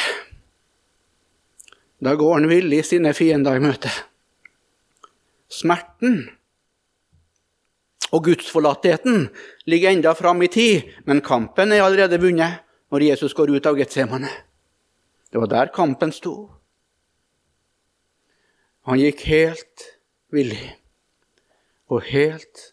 [2.02, 3.94] Da går han villig sine fiender i møte.
[5.50, 6.28] Smerten
[8.12, 9.28] og gudsforlattheten
[9.70, 13.78] ligger enda fram i tid, men kampen er allerede vunnet når Jesus går ut av
[13.78, 14.30] Getsemane.
[15.30, 16.50] Det var der kampen sto.
[18.90, 19.90] Han gikk helt
[20.34, 20.72] villig
[21.90, 22.64] og helt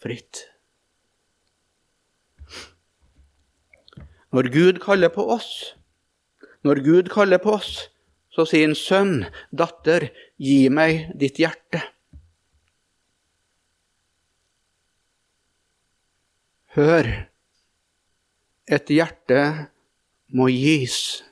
[0.00, 0.46] fritt.
[4.32, 5.74] Når Gud kaller på oss,
[6.64, 7.88] når Gud kaller på oss,
[8.32, 11.95] så sier han, 'Sønn, datter, gi meg ditt hjerte'.
[16.76, 17.06] Hør,
[18.68, 19.36] et hjerte
[20.36, 21.22] må gis.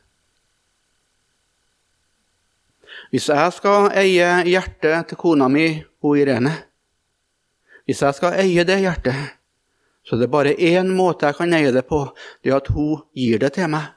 [3.12, 5.66] Hvis jeg skal eie hjertet til kona mi,
[6.01, 6.55] hun Irene
[7.84, 9.36] Hvis jeg skal eie det hjertet,
[10.01, 12.01] så det er bare én måte jeg kan eie det på.
[12.40, 13.92] Det er at hun gir det til meg.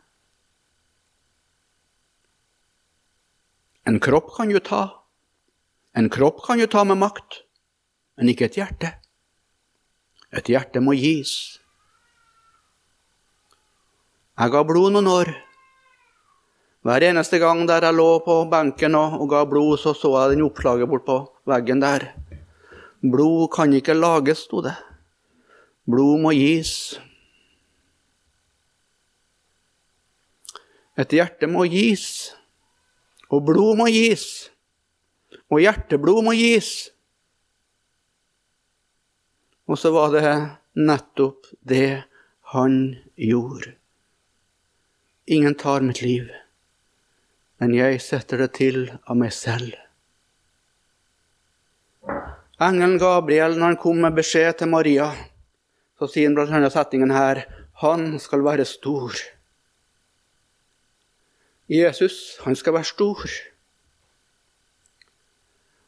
[3.87, 4.83] En kropp kan jo ta.
[5.95, 7.45] En kropp kan jo ta med makt,
[8.19, 8.97] men ikke et hjerte.
[10.36, 11.59] Et hjerte må gis.
[14.38, 15.32] Jeg ga blod noen år.
[16.88, 20.36] Hver eneste gang der jeg lå på benken og, og ga blod, så så jeg
[20.36, 21.17] den oppslaget bort på
[21.47, 22.11] veggen der.
[23.01, 24.75] Blod kan ikke lages, sto det.
[25.88, 26.99] Blod må gis.
[30.97, 32.34] Et hjerte må gis,
[33.30, 34.49] og blod må gis,
[35.45, 36.89] og hjerteblod må gis.
[39.68, 40.34] Og så var det
[40.80, 42.03] nettopp det
[42.53, 43.74] han gjorde.
[45.28, 46.30] Ingen tar mitt liv,
[47.59, 49.74] men jeg setter det til av meg selv.
[52.63, 55.11] Engelen Gabriel, når han kom med beskjed til Maria
[55.97, 56.70] så sier han bl.a.
[56.70, 57.43] setningen her
[57.82, 59.13] Han skal være stor.
[61.70, 63.26] Jesus, han skal være stor.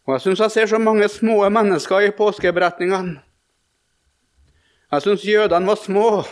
[0.06, 3.22] Og Jeg syns jeg ser så mange små mennesker i påskeberetningene.
[4.92, 6.24] Jeg syns jødene var små.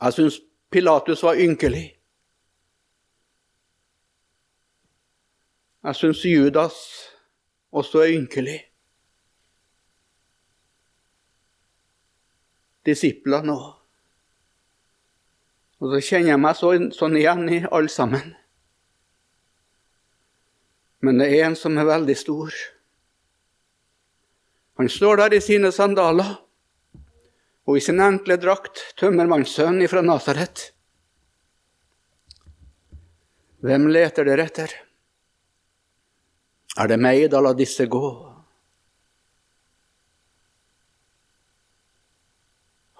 [0.00, 1.86] Jeg syns Pilatus var ynkelig.
[5.84, 6.74] Jeg syns Judas
[7.72, 8.70] også er ynkelig.
[12.86, 13.70] disiplene òg.
[15.80, 18.34] Og så kjenner jeg meg så, sånn igjen i alle sammen.
[21.00, 22.56] Men det er en som er veldig stor.
[24.80, 26.36] Han står der i sine sandaler
[27.68, 30.70] og i sin enkle drakt, tømmermannssønn ifra Nasaret.
[33.60, 34.72] Hvem leter dere etter?
[36.80, 38.08] Er det meg, da la disse gå.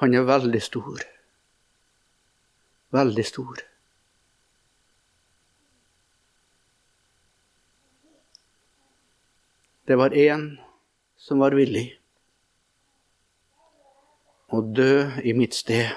[0.00, 1.02] Han er veldig stor.
[2.96, 3.62] Veldig stor.
[9.86, 10.44] Det var én
[11.16, 11.99] som var villig.
[14.50, 15.90] Og dø i mitt sted,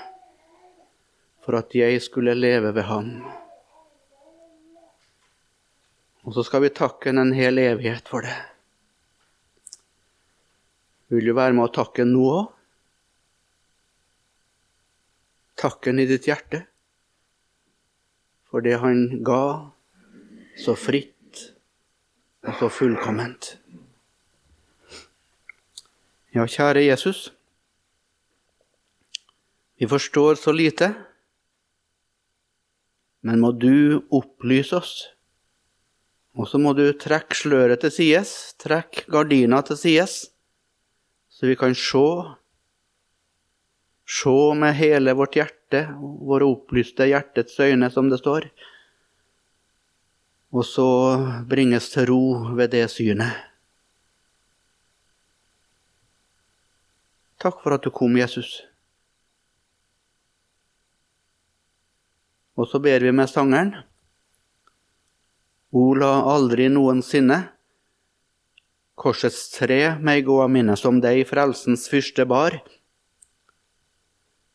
[1.43, 3.13] for at jeg skulle leve ved ham.
[6.23, 8.35] Og så skal vi takke en hel evighet for det.
[11.11, 12.51] Vil du være med å takke nå òg?
[15.63, 16.63] Takken i ditt hjerte
[18.53, 19.73] for det han ga
[20.61, 21.39] så fritt
[22.45, 23.55] og så fullkomment.
[26.37, 27.31] Ja, kjære Jesus.
[29.83, 30.93] Vi forstår så lite,
[33.19, 34.93] men må du opplyse oss.
[36.39, 38.31] Og så må du trekke sløret til sides,
[38.63, 40.15] trekke gardina til sides,
[41.27, 42.05] så vi kan se.
[44.07, 48.53] Se med hele vårt hjerte, våre opplyste hjertets øyne, som det står.
[50.55, 50.91] Og så
[51.43, 52.25] bringes til ro
[52.55, 53.35] ved det synet.
[57.43, 58.61] Takk for at du kom, Jesus.
[62.57, 63.73] Og så ber vi med sangeren.
[65.73, 67.39] O, la aldri noensinne
[68.99, 72.59] korsets tre meg gå av minne som deg frelsens fyrste bar.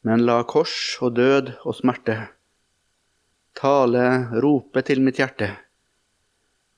[0.06, 2.20] Men la kors og død og smerte
[3.58, 5.48] tale, rope til mitt hjerte,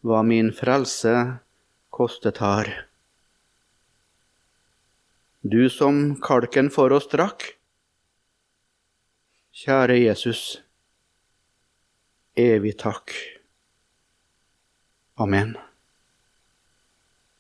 [0.01, 1.13] hva min frelse
[1.93, 2.71] kostet har.
[5.45, 7.45] Du som kalken for oss drakk.
[9.61, 10.63] Kjære Jesus,
[12.41, 13.13] evig takk.
[15.15, 15.70] Amen.